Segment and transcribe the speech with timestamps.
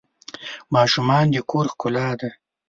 [0.75, 2.29] ماشومان د کور ښکلا ده.